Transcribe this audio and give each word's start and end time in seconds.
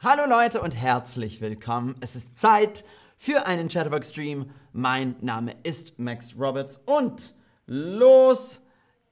Hallo 0.00 0.26
Leute 0.26 0.60
und 0.60 0.76
herzlich 0.76 1.40
willkommen. 1.40 1.96
Es 2.00 2.14
ist 2.14 2.38
Zeit 2.38 2.84
für 3.16 3.46
einen 3.46 3.68
Chatterbox-Stream. 3.68 4.48
Mein 4.72 5.16
Name 5.22 5.56
ist 5.64 5.98
Max 5.98 6.36
Roberts 6.38 6.78
und 6.86 7.34
los 7.66 8.60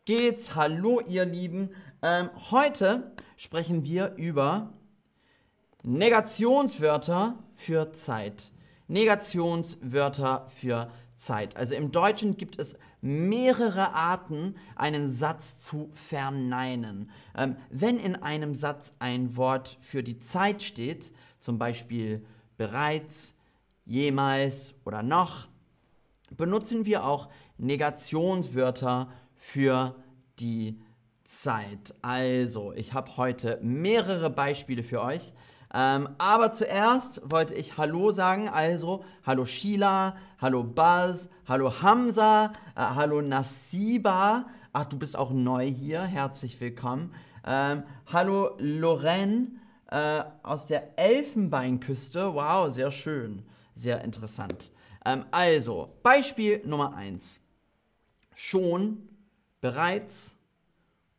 geht's. 0.05 0.55
Hallo 0.55 1.01
ihr 1.01 1.25
Lieben. 1.25 1.71
Ähm, 2.03 2.31
heute 2.53 3.11
sprechen 3.37 3.85
wir 3.85 4.15
über 4.15 4.75
Negationswörter 5.83 7.37
für 7.57 7.91
Zeit. 7.91 8.53
Negationswörter 8.87 10.47
für 10.55 10.89
Zeit. 11.17 11.57
Also 11.57 11.75
im 11.75 11.93
Deutschen 11.93 12.37
gibt 12.37 12.59
es 12.59 12.77
mehrere 13.01 13.95
Arten, 13.95 14.57
einen 14.75 15.11
Satz 15.11 15.59
zu 15.59 15.91
verneinen. 15.93 17.11
Ähm, 17.37 17.57
wenn 17.71 17.99
in 17.99 18.17
einem 18.17 18.55
Satz 18.55 18.95
ein 18.99 19.37
Wort 19.37 19.79
für 19.81 20.03
die 20.03 20.19
Zeit 20.19 20.63
steht, 20.63 21.13
zum 21.39 21.59
Beispiel 21.59 22.25
bereits, 22.57 23.35
jemals 23.85 24.75
oder 24.85 25.03
noch, 25.03 25.49
benutzen 26.37 26.87
wir 26.87 27.05
auch 27.05 27.29
Negationswörter 27.59 29.09
für 29.37 29.95
die 30.39 30.81
Zeit. 31.25 31.95
Also, 32.03 32.73
ich 32.73 32.93
habe 32.93 33.17
heute 33.17 33.59
mehrere 33.63 34.31
Beispiele 34.31 34.83
für 34.83 35.01
euch. 35.01 35.33
Ähm, 35.79 36.09
aber 36.17 36.53
zuerst 36.53 37.21
wollte 37.31 37.55
ich 37.55 37.77
Hallo 37.77 38.11
sagen, 38.11 38.49
also 38.49 39.05
Hallo 39.27 39.45
Sheila, 39.45 40.17
Hallo 40.41 40.65
Buzz, 40.65 41.29
Hallo 41.47 41.83
Hamza, 41.83 42.55
äh, 42.75 42.81
Hallo 42.81 43.21
Nasiba. 43.21 44.47
Ach, 44.73 44.87
du 44.87 44.99
bist 44.99 45.19
auch 45.19 45.33
neu 45.33 45.67
hier, 45.67 46.01
herzlich 46.01 46.59
willkommen. 46.63 47.15
Ähm, 47.45 47.83
hallo 48.11 48.57
Lorraine 48.59 49.49
äh, 49.91 50.25
aus 50.43 50.65
der 50.65 50.99
Elfenbeinküste. 50.99 52.33
Wow, 52.33 52.73
sehr 52.73 52.91
schön, 52.91 53.43
sehr 53.75 54.03
interessant. 54.03 54.73
Ähm, 55.05 55.27
also, 55.31 55.93
Beispiel 56.03 56.63
Nummer 56.65 56.95
1. 56.95 57.41
Schon, 58.35 59.11
bereits 59.61 60.39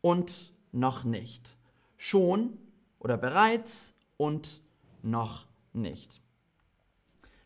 und 0.00 0.52
noch 0.72 1.04
nicht. 1.04 1.56
Schon 1.96 2.58
oder 2.98 3.16
bereits 3.16 3.94
und 4.18 4.60
noch 5.02 5.46
nicht. 5.72 6.20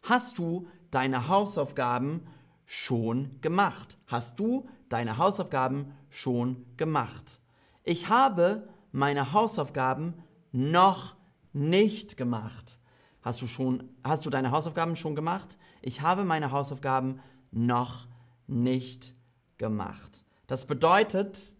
Hast 0.03 0.39
du 0.39 0.67
deine 0.91 1.29
Hausaufgaben 1.29 2.27
schon 2.67 3.41
gemacht? 3.41 3.99
Hast 4.09 4.41
du 4.41 4.69
deine 4.89 5.19
Hausaufgaben 5.19 5.93
schon 6.11 6.67
gemacht? 6.77 7.41
Ich 7.85 8.09
habe 8.09 8.69
meine 8.91 9.33
Hausaufgaben 9.33 10.15
noch 10.51 11.15
nicht 11.53 12.17
gemacht. 12.17 12.81
Hast 13.23 13.41
du 13.43 13.47
schon 13.47 13.89
hast 14.03 14.27
du 14.27 14.31
deine 14.31 14.51
Hausaufgaben 14.51 14.97
schon 14.97 15.15
gemacht? 15.15 15.59
Ich 15.81 16.01
habe 16.01 16.25
meine 16.25 16.51
Hausaufgaben 16.51 17.21
noch 17.53 18.09
nicht 18.49 19.15
gemacht. 19.59 20.25
Das 20.49 20.67
bedeutet, 20.67 21.57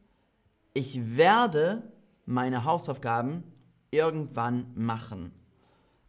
ich 0.75 1.17
werde 1.17 1.93
meine 2.27 2.65
Hausaufgaben 2.65 3.45
irgendwann 3.93 4.73
machen. 4.75 5.33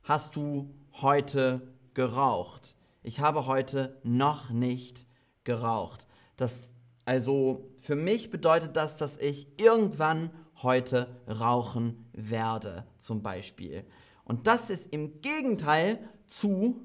Hast 0.03 0.36
du 0.36 0.73
heute 0.94 1.62
geraucht? 1.94 2.75
Ich 3.03 3.20
habe 3.20 3.45
heute 3.45 4.00
noch 4.03 4.50
nicht 4.50 5.06
geraucht. 5.44 6.08
Das, 6.38 6.70
also 7.06 7.70
für 7.78 7.95
mich 7.95 8.31
bedeutet 8.31 8.75
das, 8.75 8.98
dass 8.98 9.17
ich 9.17 9.48
irgendwann 9.59 10.31
heute 10.64 11.22
rauchen 11.28 12.09
werde, 12.14 12.88
zum 12.98 13.22
Beispiel. 13.22 13.86
Und 14.23 14.47
das 14.47 14.70
ist 14.70 14.94
im 14.94 15.22
Gegenteil 15.22 16.00
zu, 16.28 16.81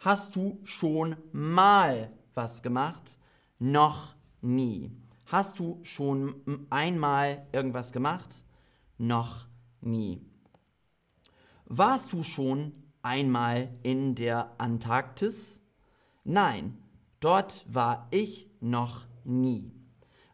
hast 0.00 0.34
du 0.34 0.58
schon 0.64 1.16
mal 1.32 2.10
was 2.34 2.62
gemacht? 2.62 3.18
Noch 3.60 4.16
nie. 4.40 4.90
Hast 5.26 5.60
du 5.60 5.78
schon 5.82 6.66
einmal 6.70 7.46
irgendwas 7.52 7.92
gemacht? 7.92 8.44
Noch 8.98 9.46
nie. 9.86 10.20
Warst 11.64 12.12
du 12.12 12.22
schon 12.22 12.72
einmal 13.02 13.68
in 13.82 14.14
der 14.14 14.60
Antarktis? 14.60 15.62
Nein, 16.24 16.76
dort 17.20 17.64
war 17.68 18.08
ich 18.10 18.50
noch 18.60 19.06
nie. 19.24 19.72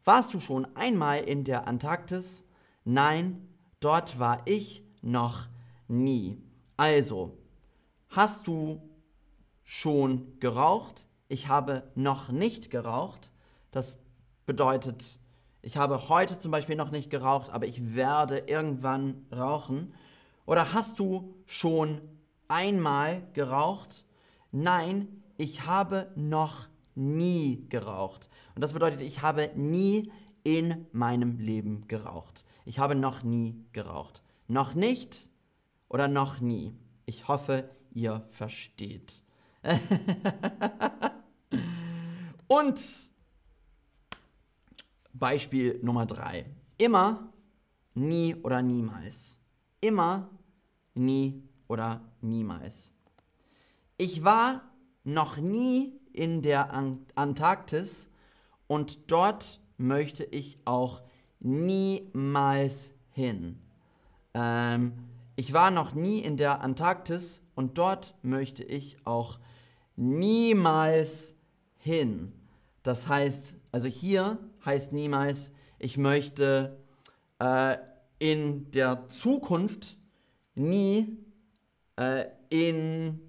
Warst 0.05 0.35
du 0.35 0.41
schon 0.41 0.67
einmal 0.75 1.21
in 1.21 1.45
der 1.45 1.69
Antarktis? 1.69 2.45
Nein, 2.85 3.49
dort 3.79 4.19
war 4.19 4.43
ich 4.47 4.85
noch 5.01 5.49
nie. 5.87 6.43
Also, 6.77 7.39
hast 8.09 8.49
du 8.49 8.83
schon 9.63 10.39
geraucht? 10.41 11.07
Ich 11.29 11.49
habe 11.49 11.91
noch 11.95 12.31
nicht 12.31 12.71
geraucht. 12.71 13.31
Das 13.71 13.99
bedeutet, 14.45 15.19
ich 15.63 15.77
habe 15.77 16.09
heute 16.09 16.39
zum 16.39 16.51
Beispiel 16.51 16.75
noch 16.75 16.91
nicht 16.91 17.09
geraucht, 17.09 17.51
aber 17.51 17.67
ich 17.67 17.95
werde 17.95 18.39
irgendwann 18.39 19.27
rauchen. 19.33 19.95
Oder 20.45 20.73
hast 20.73 20.99
du 20.99 21.35
schon 21.47 22.01
einmal 22.49 23.23
geraucht? 23.33 24.05
Nein, 24.51 25.23
ich 25.37 25.65
habe 25.67 26.11
noch 26.17 26.67
nie 26.97 27.65
geraucht. 27.69 28.29
Und 28.57 28.63
das 28.63 28.73
bedeutet, 28.73 29.01
ich 29.01 29.23
habe 29.23 29.51
nie 29.55 30.11
in 30.43 30.87
meinem 30.91 31.39
Leben 31.39 31.87
geraucht. 31.87 32.45
Ich 32.65 32.81
habe 32.81 32.97
noch 32.97 33.23
nie 33.23 33.65
geraucht. 33.73 34.23
Noch 34.49 34.75
nicht 34.75 35.31
oder 35.89 36.09
noch 36.09 36.41
nie. 36.41 36.75
Ich 37.07 37.29
hoffe, 37.29 37.71
ihr 37.93 38.27
versteht. 38.31 39.23
Und 42.49 43.12
Beispiel 45.13 45.79
Nummer 45.83 46.07
drei. 46.07 46.47
Immer, 46.79 47.33
nie 47.95 48.35
oder 48.37 48.63
niemals. 48.63 49.39
Immer, 49.81 50.31
nie 50.95 51.43
oder 51.69 52.01
niemals. 52.21 52.93
Ich 53.97 54.25
war 54.25 54.63
noch 55.05 55.37
nie 55.37 56.01
in 56.13 56.43
der 56.43 56.73
Antarktis 57.15 58.09
und 58.67 59.11
dort 59.11 59.61
möchte 59.77 60.25
ich 60.25 60.59
auch 60.65 61.03
niemals 61.41 62.95
hin. 63.11 63.59
Ähm, 64.35 64.93
ich 65.37 65.53
war 65.53 65.71
noch 65.71 65.95
nie 65.95 66.21
in 66.21 66.37
der 66.37 66.61
Antarktis 66.61 67.43
und 67.55 67.79
dort 67.79 68.15
möchte 68.23 68.63
ich 68.63 68.97
auch 69.05 69.39
niemals 69.97 71.35
hin. 71.77 72.33
Das 72.83 73.09
heißt, 73.09 73.55
also 73.71 73.89
hier 73.89 74.39
heißt 74.65 74.93
niemals, 74.93 75.53
ich 75.79 75.99
möchte 75.99 76.79
äh, 77.39 77.77
in 78.19 78.71
der 78.71 79.09
Zukunft 79.09 79.97
nie 80.55 81.19
äh, 81.97 82.27
in 82.49 83.21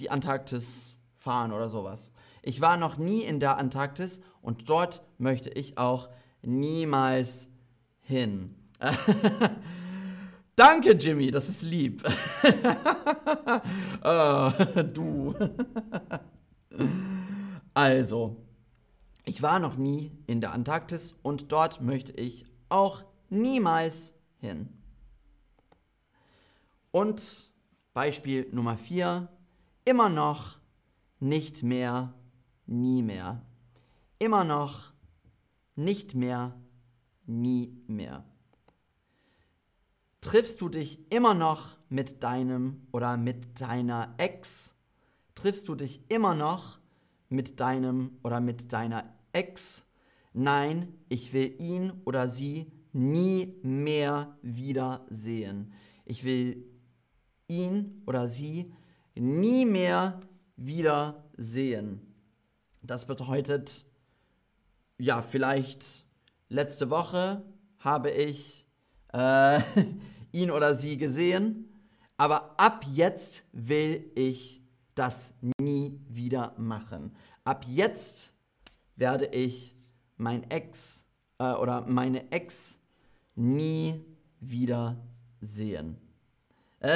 die 0.00 0.10
Antarktis 0.10 0.94
fahren 1.16 1.52
oder 1.52 1.68
sowas. 1.68 2.10
Ich 2.42 2.60
war 2.60 2.76
noch 2.76 2.96
nie 2.96 3.22
in 3.22 3.40
der 3.40 3.58
Antarktis 3.58 4.20
und 4.40 4.68
dort 4.68 5.02
möchte 5.18 5.50
ich 5.50 5.78
auch 5.78 6.08
niemals 6.42 7.48
hin. 8.00 8.54
Danke, 10.56 10.92
Jimmy, 10.92 11.30
das 11.30 11.48
ist 11.48 11.62
lieb. 11.62 12.02
oh, 14.04 14.50
du. 14.92 15.34
also, 17.74 18.36
ich 19.24 19.42
war 19.42 19.58
noch 19.58 19.76
nie 19.76 20.12
in 20.26 20.40
der 20.40 20.52
Antarktis 20.52 21.14
und 21.22 21.52
dort 21.52 21.80
möchte 21.80 22.12
ich 22.12 22.44
auch 22.68 23.04
niemals 23.30 24.14
hin. 24.38 24.68
Und 26.90 27.50
Beispiel 27.94 28.48
Nummer 28.52 28.76
4, 28.76 29.28
immer 29.84 30.08
noch, 30.08 30.58
nicht 31.20 31.62
mehr, 31.62 32.14
nie 32.66 33.02
mehr. 33.02 33.42
Immer 34.18 34.44
noch, 34.44 34.92
nicht 35.76 36.14
mehr, 36.14 36.54
nie 37.26 37.80
mehr. 37.86 38.24
Triffst 40.20 40.60
du 40.60 40.68
dich 40.68 41.12
immer 41.12 41.34
noch 41.34 41.76
mit 41.88 42.22
deinem 42.22 42.86
oder 42.92 43.16
mit 43.16 43.60
deiner 43.60 44.14
Ex? 44.18 44.74
Triffst 45.34 45.68
du 45.68 45.74
dich 45.74 46.10
immer 46.10 46.34
noch 46.34 46.78
mit 47.32 47.60
deinem 47.60 48.18
oder 48.22 48.40
mit 48.40 48.72
deiner 48.72 49.04
Ex. 49.32 49.84
Nein, 50.32 50.94
ich 51.08 51.32
will 51.32 51.54
ihn 51.60 51.92
oder 52.04 52.28
sie 52.28 52.72
nie 52.92 53.58
mehr 53.62 54.36
wiedersehen. 54.42 55.72
Ich 56.04 56.24
will 56.24 56.64
ihn 57.48 58.02
oder 58.06 58.28
sie 58.28 58.72
nie 59.14 59.64
mehr 59.64 60.20
wiedersehen. 60.56 62.00
Das 62.82 63.06
bedeutet, 63.06 63.84
ja, 64.98 65.22
vielleicht 65.22 66.04
letzte 66.48 66.90
Woche 66.90 67.42
habe 67.78 68.10
ich 68.10 68.66
äh, 69.12 69.60
ihn 70.32 70.50
oder 70.50 70.74
sie 70.74 70.96
gesehen, 70.98 71.68
Aber 72.22 72.54
ab 72.56 72.84
jetzt 72.88 73.44
will 73.50 74.12
ich 74.14 74.61
das 74.94 75.34
nie 75.60 76.00
wieder 76.08 76.54
machen. 76.58 77.14
Ab 77.44 77.64
jetzt 77.68 78.34
werde 78.96 79.26
ich 79.26 79.74
mein 80.16 80.48
Ex 80.50 81.06
äh, 81.38 81.52
oder 81.52 81.82
meine 81.82 82.30
Ex 82.30 82.78
nie 83.34 84.04
wieder 84.40 84.96
sehen. 85.40 85.96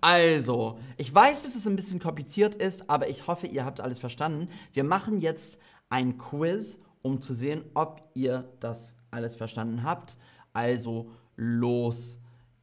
also, 0.00 0.78
ich 0.96 1.14
weiß, 1.14 1.42
dass 1.42 1.54
es 1.54 1.66
ein 1.66 1.76
bisschen 1.76 2.00
kompliziert 2.00 2.54
ist, 2.54 2.88
aber 2.88 3.08
ich 3.08 3.26
hoffe, 3.26 3.46
ihr 3.46 3.64
habt 3.64 3.80
alles 3.80 3.98
verstanden. 3.98 4.48
Wir 4.72 4.84
machen 4.84 5.20
jetzt 5.20 5.58
ein 5.90 6.16
Quiz, 6.16 6.78
um 7.02 7.20
zu 7.20 7.34
sehen, 7.34 7.64
ob 7.74 8.02
ihr 8.14 8.50
das 8.60 8.96
alles 9.10 9.36
verstanden 9.36 9.82
habt. 9.82 10.16
Also, 10.52 11.10
los 11.36 12.18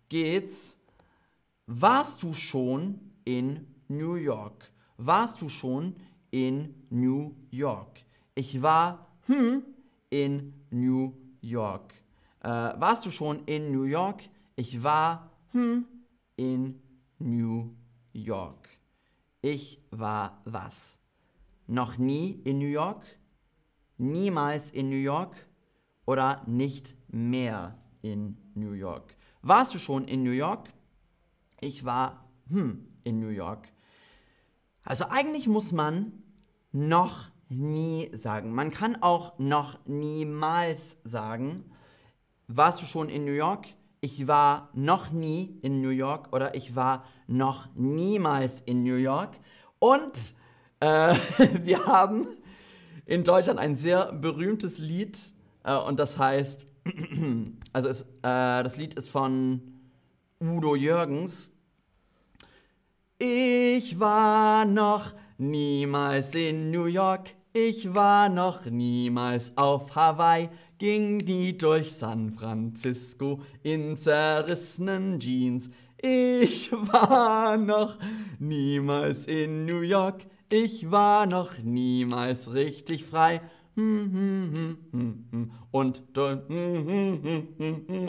geht's. 0.09 0.79
Warst 1.69 2.23
du 2.23 2.33
schon 2.33 2.97
in 3.25 3.67
New 3.89 4.15
York? 4.15 4.71
Warst 4.95 5.41
du 5.41 5.49
schon 5.49 5.97
in 6.31 6.73
New 6.89 7.35
York? 7.51 8.05
Ich 8.35 8.61
war 8.61 9.05
hm, 9.25 9.63
in 10.09 10.53
New 10.69 11.13
York. 11.41 11.93
Äh, 12.39 12.47
warst 12.47 13.05
du 13.05 13.11
schon 13.11 13.43
in 13.47 13.73
New 13.73 13.83
York? 13.83 14.23
Ich 14.55 14.81
war 14.81 15.29
hm, 15.51 15.85
in 16.37 16.81
New 17.19 17.75
York. 18.13 18.69
Ich 19.41 19.81
war 19.91 20.41
was? 20.45 20.99
Noch 21.67 21.97
nie 21.97 22.39
in 22.45 22.59
New 22.59 22.67
York? 22.67 23.03
Niemals 23.97 24.69
in 24.71 24.87
New 24.87 24.95
York? 24.95 25.35
Oder 26.05 26.43
nicht 26.47 26.95
mehr 27.09 27.77
in 28.01 28.37
New 28.55 28.71
York? 28.71 29.17
Warst 29.41 29.73
du 29.73 29.79
schon 29.79 30.07
in 30.07 30.23
New 30.23 30.31
York? 30.31 30.69
Ich 31.59 31.85
war 31.85 32.29
hm, 32.49 32.87
in 33.03 33.19
New 33.19 33.29
York. 33.29 33.67
Also 34.83 35.05
eigentlich 35.09 35.47
muss 35.47 35.71
man 35.71 36.23
noch 36.71 37.29
nie 37.49 38.09
sagen. 38.13 38.53
Man 38.53 38.71
kann 38.71 39.01
auch 39.01 39.37
noch 39.39 39.79
niemals 39.85 40.97
sagen. 41.03 41.65
Warst 42.47 42.81
du 42.81 42.85
schon 42.85 43.09
in 43.09 43.25
New 43.25 43.31
York? 43.31 43.67
ich 44.01 44.27
war 44.27 44.69
noch 44.73 45.11
nie 45.11 45.57
in 45.61 45.81
New 45.81 45.89
York 45.89 46.33
oder 46.33 46.55
ich 46.55 46.75
war 46.75 47.05
noch 47.27 47.67
niemals 47.75 48.61
in 48.61 48.83
New 48.83 48.95
York. 48.95 49.35
Und 49.79 50.33
äh, 50.79 51.15
wir 51.63 51.85
haben 51.85 52.27
in 53.05 53.23
Deutschland 53.23 53.59
ein 53.59 53.75
sehr 53.75 54.11
berühmtes 54.13 54.77
Lied 54.77 55.17
äh, 55.63 55.75
und 55.75 55.99
das 55.99 56.17
heißt, 56.17 56.65
also 57.73 57.89
es, 57.89 58.01
äh, 58.01 58.05
das 58.63 58.77
Lied 58.77 58.93
ist 58.95 59.09
von 59.09 59.61
Udo 60.39 60.75
Jürgens. 60.75 61.51
Ich 63.19 63.99
war 63.99 64.65
noch 64.65 65.13
niemals 65.37 66.35
in 66.35 66.69
New 66.69 66.85
York, 66.85 67.35
ich 67.53 67.95
war 67.95 68.29
noch 68.29 68.65
niemals 68.65 69.57
auf 69.57 69.95
Hawaii 69.95 70.49
ging 70.77 71.17
die 71.17 71.57
durch 71.57 71.91
San 71.93 72.33
Francisco 72.33 73.41
in 73.63 73.97
zerrissenen 73.97 75.19
Jeans. 75.19 75.69
Ich 75.99 76.71
war 76.71 77.57
noch 77.57 77.97
niemals 78.39 79.25
in 79.25 79.65
New 79.65 79.81
York, 79.81 80.25
ich 80.51 80.91
war 80.91 81.25
noch 81.25 81.57
niemals 81.57 82.53
richtig 82.53 83.05
frei. 83.05 83.41
Und 85.71 86.03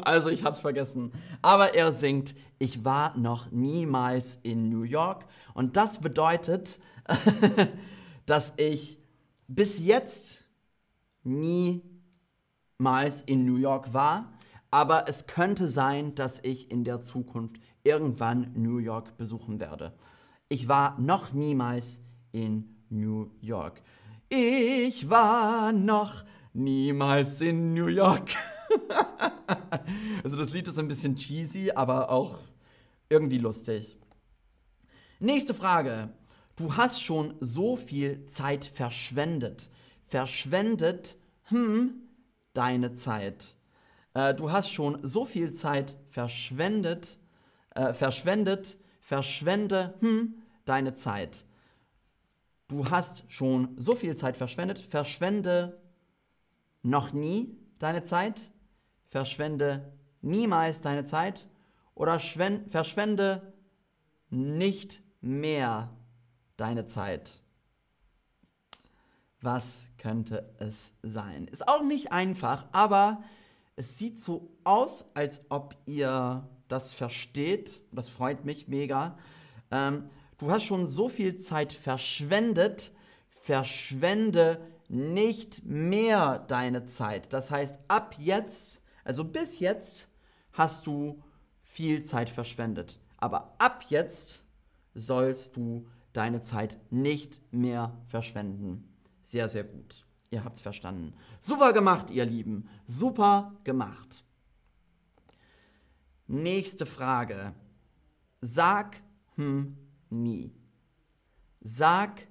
also 0.04 0.30
ich 0.30 0.44
hab's 0.44 0.60
vergessen. 0.60 1.12
Aber 1.42 1.74
er 1.74 1.92
singt, 1.92 2.34
ich 2.58 2.84
war 2.84 3.16
noch 3.16 3.50
niemals 3.50 4.38
in 4.42 4.68
New 4.70 4.82
York. 4.82 5.26
Und 5.54 5.76
das 5.76 6.00
bedeutet, 6.00 6.80
dass 8.26 8.54
ich 8.56 8.98
bis 9.46 9.78
jetzt 9.78 10.44
nie 11.22 11.82
niemals 12.78 13.22
in 13.22 13.44
New 13.44 13.56
York 13.56 13.92
war, 13.92 14.32
aber 14.70 15.08
es 15.08 15.26
könnte 15.26 15.68
sein, 15.68 16.14
dass 16.14 16.40
ich 16.44 16.70
in 16.70 16.84
der 16.84 17.00
Zukunft 17.00 17.58
irgendwann 17.82 18.52
New 18.54 18.78
York 18.78 19.16
besuchen 19.16 19.58
werde. 19.60 19.94
Ich 20.48 20.68
war 20.68 20.98
noch 21.00 21.32
niemals 21.32 22.00
in 22.32 22.76
New 22.88 23.30
York. 23.40 23.82
Ich 24.30 25.08
war 25.08 25.72
noch 25.72 26.22
niemals 26.52 27.40
in 27.40 27.72
New 27.72 27.86
York. 27.86 28.30
also 30.22 30.36
das 30.36 30.52
Lied 30.52 30.68
ist 30.68 30.78
ein 30.78 30.86
bisschen 30.86 31.16
cheesy, 31.16 31.70
aber 31.70 32.10
auch 32.10 32.38
irgendwie 33.08 33.38
lustig. 33.38 33.96
Nächste 35.18 35.54
Frage. 35.54 36.10
Du 36.56 36.76
hast 36.76 37.00
schon 37.02 37.36
so 37.40 37.76
viel 37.76 38.26
Zeit 38.26 38.66
verschwendet. 38.66 39.70
Verschwendet, 40.04 41.16
hm, 41.44 41.94
deine 42.52 42.92
Zeit. 42.92 43.56
Äh, 44.12 44.34
du 44.34 44.52
hast 44.52 44.70
schon 44.70 44.98
so 45.06 45.24
viel 45.24 45.52
Zeit 45.52 45.96
verschwendet, 46.10 47.18
äh, 47.74 47.94
verschwendet, 47.94 48.76
verschwende 49.00 49.94
hm, 50.00 50.42
deine 50.66 50.92
Zeit. 50.92 51.46
Du 52.68 52.90
hast 52.90 53.24
schon 53.28 53.74
so 53.78 53.94
viel 53.94 54.14
Zeit 54.14 54.36
verschwendet, 54.36 54.78
verschwende 54.78 55.80
noch 56.82 57.14
nie 57.14 57.56
deine 57.78 58.04
Zeit, 58.04 58.52
verschwende 59.08 59.90
niemals 60.20 60.82
deine 60.82 61.06
Zeit 61.06 61.48
oder 61.94 62.20
verschwende 62.20 63.54
nicht 64.28 65.00
mehr 65.22 65.88
deine 66.58 66.86
Zeit. 66.86 67.42
Was 69.40 69.86
könnte 69.96 70.54
es 70.58 70.92
sein? 71.02 71.48
Ist 71.48 71.68
auch 71.68 71.82
nicht 71.82 72.12
einfach, 72.12 72.66
aber 72.72 73.22
es 73.76 73.96
sieht 73.96 74.20
so 74.20 74.50
aus, 74.64 75.06
als 75.14 75.44
ob 75.48 75.74
ihr 75.86 76.46
das 76.68 76.92
versteht. 76.92 77.80
Das 77.92 78.10
freut 78.10 78.44
mich 78.44 78.68
mega. 78.68 79.16
Ähm, 79.70 80.10
du 80.38 80.50
hast 80.50 80.64
schon 80.64 80.86
so 80.86 81.08
viel 81.08 81.36
Zeit 81.36 81.72
verschwendet. 81.72 82.92
Verschwende 83.28 84.60
nicht 84.88 85.64
mehr 85.64 86.38
deine 86.38 86.86
Zeit. 86.86 87.32
Das 87.32 87.50
heißt, 87.50 87.78
ab 87.88 88.14
jetzt, 88.18 88.82
also 89.04 89.24
bis 89.24 89.58
jetzt, 89.58 90.08
hast 90.52 90.86
du 90.86 91.22
viel 91.62 92.02
Zeit 92.02 92.30
verschwendet. 92.30 92.98
Aber 93.18 93.54
ab 93.58 93.84
jetzt 93.88 94.40
sollst 94.94 95.56
du 95.56 95.86
deine 96.12 96.40
Zeit 96.40 96.78
nicht 96.90 97.40
mehr 97.52 97.96
verschwenden. 98.06 98.96
Sehr, 99.22 99.48
sehr 99.48 99.64
gut. 99.64 100.04
Ihr 100.30 100.44
habt 100.44 100.56
es 100.56 100.62
verstanden. 100.62 101.14
Super 101.40 101.72
gemacht, 101.72 102.10
ihr 102.10 102.24
Lieben. 102.24 102.68
Super 102.86 103.54
gemacht. 103.64 104.24
Nächste 106.26 106.86
Frage. 106.86 107.54
Sag 108.40 109.02
hm 109.36 109.87
nie. 110.10 110.52
Sag 111.60 112.26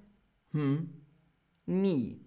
hm 0.52 0.90
nie. 1.66 2.20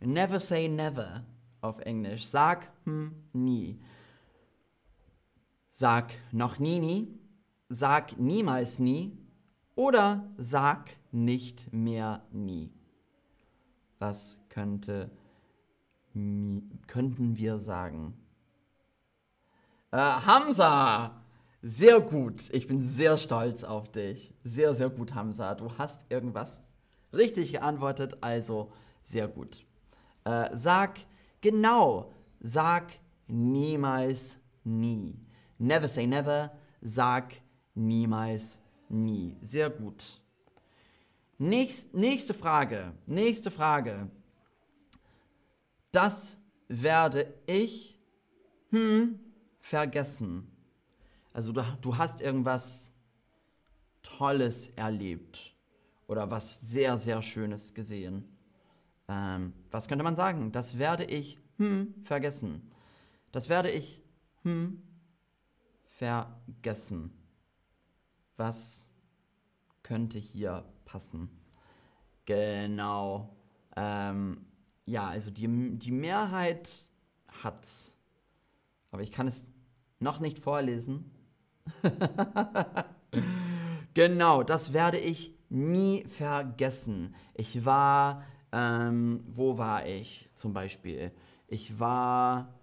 Never 0.00 0.40
say 0.40 0.68
never 0.68 1.24
auf 1.60 1.78
Englisch. 1.80 2.26
Sag 2.26 2.68
hm 2.84 3.14
nie. 3.32 3.80
Sag 5.68 6.12
noch 6.32 6.58
nie 6.58 6.78
nie. 6.78 7.18
Sag 7.68 8.18
niemals 8.18 8.78
nie. 8.78 9.16
Oder 9.74 10.30
sag 10.36 10.90
nicht 11.10 11.72
mehr 11.72 12.22
nie. 12.30 12.70
Was 13.98 14.40
könnte, 14.48 15.10
könnten 16.12 17.36
wir 17.36 17.58
sagen? 17.58 18.14
Äh, 19.92 19.98
Hamza! 19.98 21.21
Sehr 21.64 22.00
gut. 22.00 22.50
Ich 22.50 22.66
bin 22.66 22.80
sehr 22.80 23.16
stolz 23.16 23.62
auf 23.62 23.88
dich. 23.88 24.34
Sehr, 24.42 24.74
sehr 24.74 24.90
gut, 24.90 25.14
Hamza. 25.14 25.54
Du 25.54 25.78
hast 25.78 26.04
irgendwas 26.10 26.60
richtig 27.12 27.52
geantwortet, 27.52 28.18
also 28.20 28.72
sehr 29.04 29.28
gut. 29.28 29.64
Äh, 30.24 30.50
sag 30.54 30.98
genau. 31.40 32.12
Sag 32.40 32.92
niemals 33.28 34.38
nie. 34.64 35.16
Never 35.58 35.86
say 35.86 36.04
never. 36.04 36.50
Sag 36.80 37.34
niemals 37.76 38.60
nie. 38.88 39.36
Sehr 39.40 39.70
gut. 39.70 40.20
Nächst, 41.38 41.94
nächste 41.94 42.34
Frage. 42.34 42.92
Nächste 43.06 43.52
Frage. 43.52 44.10
Das 45.92 46.38
werde 46.66 47.32
ich 47.46 48.00
hm, 48.70 49.20
vergessen. 49.60 50.48
Also 51.32 51.52
du, 51.52 51.62
du 51.80 51.96
hast 51.96 52.20
irgendwas 52.20 52.90
Tolles 54.02 54.68
erlebt 54.68 55.54
oder 56.06 56.30
was 56.30 56.60
sehr, 56.60 56.98
sehr 56.98 57.22
Schönes 57.22 57.74
gesehen. 57.74 58.36
Ähm, 59.08 59.52
was 59.70 59.88
könnte 59.88 60.04
man 60.04 60.16
sagen? 60.16 60.52
Das 60.52 60.78
werde 60.78 61.04
ich 61.04 61.38
hm, 61.58 61.94
vergessen. 62.04 62.70
Das 63.30 63.48
werde 63.48 63.70
ich 63.70 64.02
hm, 64.42 64.82
vergessen. 65.88 67.12
Was 68.36 68.88
könnte 69.82 70.18
hier 70.18 70.64
passen? 70.84 71.30
Genau. 72.26 73.36
Ähm, 73.76 74.44
ja, 74.84 75.08
also 75.08 75.30
die, 75.30 75.78
die 75.78 75.92
Mehrheit 75.92 76.70
hat's. 77.42 77.96
Aber 78.90 79.02
ich 79.02 79.12
kann 79.12 79.26
es 79.26 79.46
noch 80.00 80.20
nicht 80.20 80.38
vorlesen. 80.38 81.10
genau, 83.94 84.42
das 84.42 84.72
werde 84.72 84.98
ich 84.98 85.34
nie 85.48 86.04
vergessen. 86.04 87.14
Ich 87.34 87.64
war, 87.64 88.24
ähm, 88.52 89.24
wo 89.26 89.58
war 89.58 89.86
ich 89.86 90.30
zum 90.34 90.52
Beispiel? 90.52 91.12
Ich 91.46 91.78
war 91.78 92.58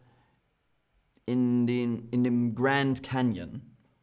in, 1.25 1.67
den, 1.67 2.09
in 2.09 2.23
dem 2.23 2.55
Grand 2.55 3.03
Canyon 3.03 3.61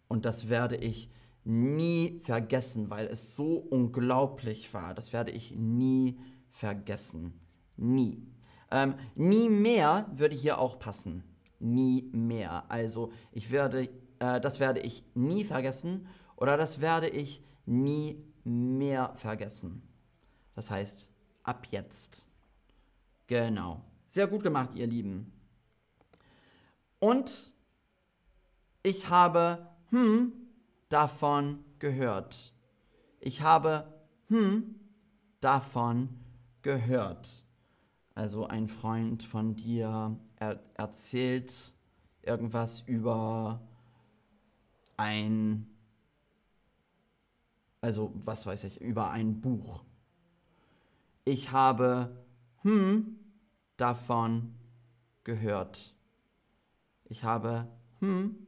und 0.08 0.24
das 0.24 0.48
werde 0.48 0.76
ich 0.76 1.10
nie 1.44 2.20
vergessen, 2.22 2.90
weil 2.90 3.06
es 3.06 3.36
so 3.36 3.56
unglaublich 3.56 4.72
war. 4.74 4.94
Das 4.94 5.12
werde 5.12 5.30
ich 5.30 5.52
nie 5.52 6.18
vergessen. 6.48 7.40
Nie. 7.76 8.22
Ähm, 8.70 8.94
nie 9.14 9.48
mehr 9.48 10.06
würde 10.12 10.34
hier 10.34 10.58
auch 10.58 10.78
passen. 10.78 11.22
Nie 11.58 12.08
mehr. 12.12 12.70
Also 12.70 13.12
ich 13.32 13.50
werde, 13.50 13.88
äh, 14.18 14.40
das 14.40 14.60
werde 14.60 14.80
ich 14.80 15.04
nie 15.14 15.44
vergessen 15.44 16.06
oder 16.36 16.56
das 16.56 16.80
werde 16.80 17.08
ich 17.08 17.42
nie 17.64 18.24
mehr 18.44 19.12
vergessen. 19.16 19.82
Das 20.54 20.70
heißt, 20.70 21.08
ab 21.42 21.66
jetzt. 21.70 22.26
Genau. 23.26 23.82
Sehr 24.06 24.26
gut 24.26 24.42
gemacht, 24.42 24.74
ihr 24.74 24.86
Lieben. 24.86 25.32
Und 26.98 27.52
ich 28.82 29.08
habe 29.08 29.66
hm 29.90 30.32
davon 30.88 31.64
gehört. 31.78 32.52
Ich 33.20 33.42
habe 33.42 33.92
hm 34.28 34.76
davon 35.40 36.08
gehört. 36.62 37.44
Also 38.14 38.46
ein 38.46 38.68
Freund 38.68 39.22
von 39.22 39.56
dir 39.56 40.16
er 40.36 40.60
erzählt 40.74 41.74
irgendwas 42.22 42.80
über 42.86 43.60
ein, 44.96 45.66
also 47.80 48.12
was 48.14 48.46
weiß 48.46 48.64
ich, 48.64 48.80
über 48.80 49.10
ein 49.10 49.40
Buch. 49.40 49.84
Ich 51.24 51.50
habe 51.52 52.24
hm 52.62 53.18
davon 53.76 54.54
gehört. 55.24 55.94
Ich 57.04 57.24
habe 57.24 57.68
hm 58.00 58.46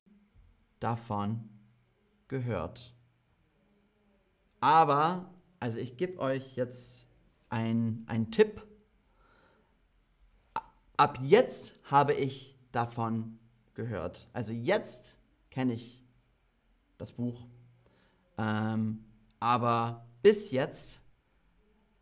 davon 0.80 1.48
gehört. 2.28 2.94
Aber, 4.60 5.32
also 5.60 5.78
ich 5.78 5.96
gebe 5.96 6.18
euch 6.18 6.56
jetzt 6.56 7.08
einen 7.48 8.30
Tipp. 8.30 8.66
Ab 10.96 11.18
jetzt 11.22 11.74
habe 11.84 12.12
ich 12.14 12.58
davon 12.72 13.38
gehört. 13.74 14.28
Also 14.32 14.52
jetzt 14.52 15.18
kenne 15.50 15.74
ich 15.74 16.04
das 16.98 17.12
Buch. 17.12 17.46
Ähm, 18.36 19.04
aber 19.40 20.04
bis 20.22 20.50
jetzt 20.50 21.00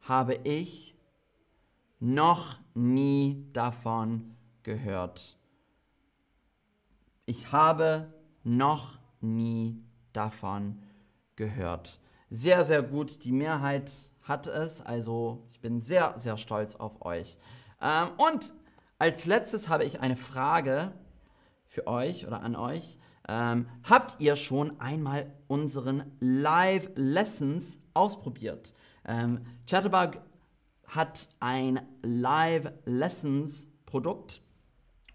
habe 0.00 0.34
ich 0.44 0.96
noch 2.00 2.58
nie 2.74 3.46
davon 3.52 4.34
gehört. 4.62 5.36
Ich 7.24 7.52
habe 7.52 8.12
noch 8.44 8.98
nie 9.20 9.82
davon 10.12 10.82
gehört. 11.36 11.98
Sehr, 12.30 12.64
sehr 12.64 12.82
gut. 12.82 13.24
Die 13.24 13.32
Mehrheit 13.32 13.92
hat 14.22 14.46
es. 14.46 14.80
Also 14.80 15.46
ich 15.50 15.60
bin 15.60 15.80
sehr, 15.80 16.14
sehr 16.16 16.36
stolz 16.36 16.76
auf 16.76 17.04
euch. 17.04 17.38
Ähm, 17.80 18.10
und 18.16 18.52
als 18.98 19.26
letztes 19.26 19.68
habe 19.68 19.84
ich 19.84 20.00
eine 20.00 20.16
Frage 20.16 20.92
für 21.66 21.86
euch 21.86 22.26
oder 22.26 22.42
an 22.42 22.56
euch. 22.56 22.98
Ähm, 23.28 23.66
habt 23.82 24.20
ihr 24.20 24.36
schon 24.36 24.78
einmal 24.80 25.32
unseren 25.48 26.04
Live 26.20 26.90
Lessons 26.94 27.78
ausprobiert? 27.94 28.72
Ähm, 29.04 29.40
Chatterbug 29.68 30.20
hat 30.86 31.28
ein 31.40 31.80
Live 32.02 32.72
Lessons 32.84 33.66
Produkt 33.84 34.42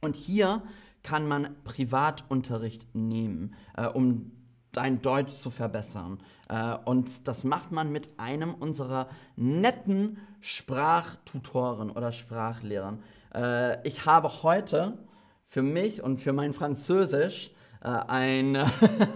und 0.01 0.15
hier 0.15 0.63
kann 1.03 1.27
man 1.27 1.56
Privatunterricht 1.63 2.94
nehmen, 2.94 3.56
äh, 3.75 3.88
um 3.88 4.32
dein 4.72 5.01
Deutsch 5.01 5.34
zu 5.34 5.50
verbessern. 5.50 6.20
Äh, 6.50 6.77
und 6.86 7.27
das 7.27 7.44
macht 7.44 7.72
man 7.72 7.91
mit 7.91 8.10
einem 8.18 8.53
unserer 8.53 9.08
netten 9.36 10.18
Sprachtutoren 10.39 11.91
oder 11.91 12.12
Sprachlehrern. 12.12 13.03
Äh, 13.34 13.88
ich 13.88 14.06
habe 14.06 14.44
heute 14.44 14.98
für 15.46 15.62
mich 15.62 16.01
und 16.01 16.20
für 16.20 16.34
mein 16.34 16.53
Französisch 16.53 17.51
äh, 17.81 17.88
eine, 17.88 18.71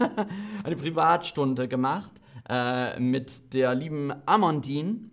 eine 0.64 0.76
Privatstunde 0.76 1.68
gemacht 1.68 2.22
äh, 2.50 3.00
mit 3.00 3.54
der 3.54 3.76
lieben 3.76 4.14
Amandine. 4.26 5.10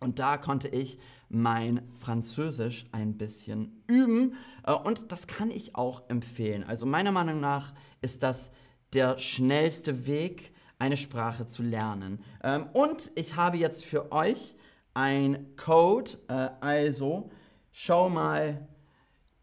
Und 0.00 0.18
da 0.18 0.36
konnte 0.36 0.68
ich 0.68 0.98
mein 1.28 1.82
Französisch 1.98 2.86
ein 2.92 3.18
bisschen 3.18 3.82
üben. 3.86 4.34
Äh, 4.64 4.72
und 4.72 5.12
das 5.12 5.26
kann 5.26 5.50
ich 5.50 5.76
auch 5.76 6.08
empfehlen. 6.08 6.64
Also 6.64 6.86
meiner 6.86 7.12
Meinung 7.12 7.40
nach 7.40 7.74
ist 8.00 8.22
das 8.22 8.50
der 8.92 9.18
schnellste 9.18 10.06
Weg, 10.06 10.52
eine 10.78 10.96
Sprache 10.96 11.46
zu 11.46 11.62
lernen. 11.62 12.22
Ähm, 12.42 12.68
und 12.72 13.10
ich 13.16 13.36
habe 13.36 13.56
jetzt 13.56 13.84
für 13.84 14.12
euch 14.12 14.54
ein 14.94 15.56
Code. 15.56 16.12
Äh, 16.28 16.50
also 16.60 17.30
schau 17.72 18.08
mal 18.08 18.66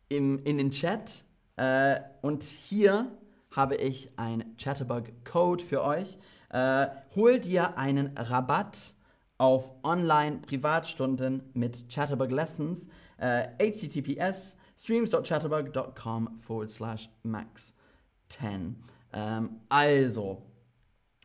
im, 0.10 0.44
in 0.44 0.58
den 0.58 0.72
Chat. 0.72 1.26
Äh, 1.58 2.00
und 2.22 2.44
hier 2.44 3.12
habe 3.56 3.76
ich 3.76 4.12
ein 4.18 4.56
Chatterbug-Code 4.58 5.64
für 5.64 5.84
euch. 5.84 6.18
Äh, 6.50 6.88
hol 7.16 7.40
dir 7.40 7.78
einen 7.78 8.18
Rabatt 8.18 8.94
auf 9.38 9.72
Online-Privatstunden 9.84 11.44
mit 11.54 11.90
Chatterbug 11.90 12.32
Lessons. 12.32 12.88
Äh, 13.18 13.48
https 13.60 14.58
streams.chatterbug.com 14.78 16.40
forward 16.42 16.70
slash 16.70 17.10
max 17.24 17.74
10. 18.30 18.76
Ähm, 19.14 19.62
also, 19.70 20.42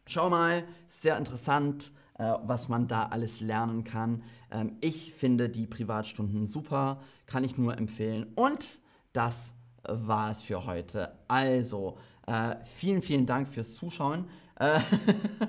schau 0.06 0.30
mal, 0.30 0.64
sehr 0.86 1.18
interessant, 1.18 1.92
äh, 2.18 2.34
was 2.44 2.68
man 2.68 2.86
da 2.86 3.04
alles 3.06 3.40
lernen 3.40 3.84
kann. 3.84 4.22
Ähm, 4.50 4.76
ich 4.80 5.12
finde 5.12 5.48
die 5.48 5.66
Privatstunden 5.66 6.46
super, 6.46 7.00
kann 7.26 7.44
ich 7.44 7.58
nur 7.58 7.76
empfehlen. 7.76 8.32
Und 8.36 8.80
das 9.12 9.54
war 9.82 10.30
es 10.30 10.42
für 10.42 10.66
heute. 10.66 11.18
Also, 11.26 11.98
äh, 12.30 12.56
vielen, 12.64 13.02
vielen 13.02 13.26
Dank 13.26 13.48
fürs 13.48 13.74
Zuschauen. 13.74 14.26
Äh, 14.56 14.80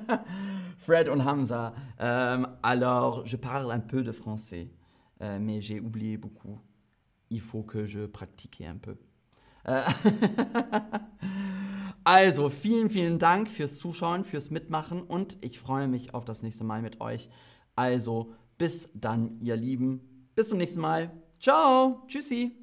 Fred 0.78 1.10
und 1.10 1.24
Hamza. 1.24 1.74
Euh, 2.00 2.46
alors, 2.64 3.26
je 3.26 3.38
parle 3.38 3.72
un 3.72 3.80
peu 3.80 4.04
de 4.04 4.12
français, 4.12 4.70
euh, 5.22 5.38
mais 5.40 5.62
j'ai 5.62 5.80
oublié 5.80 6.18
beaucoup. 6.18 6.60
Il 7.30 7.42
faut 7.42 7.64
que 7.64 7.86
je 7.86 8.08
pratique 8.08 8.62
un 8.62 8.78
peu. 8.78 8.98
Äh, 9.66 9.84
also, 12.04 12.50
vielen, 12.50 12.90
vielen 12.90 13.20
Dank 13.20 13.50
fürs 13.50 13.78
Zuschauen, 13.78 14.24
fürs 14.24 14.50
Mitmachen 14.50 15.04
und 15.04 15.38
ich 15.42 15.60
freue 15.60 15.88
mich 15.88 16.16
auf 16.16 16.26
das 16.26 16.42
nächste 16.42 16.64
Mal 16.64 16.82
mit 16.82 17.00
euch. 17.00 17.30
Also, 17.76 18.34
bis 18.58 18.90
dann, 18.96 19.40
ihr 19.42 19.56
Lieben. 19.56 20.02
Bis 20.34 20.50
zum 20.50 20.58
nächsten 20.58 20.82
Mal. 20.82 21.12
Ciao. 21.40 22.04
Tschüssi. 22.08 22.61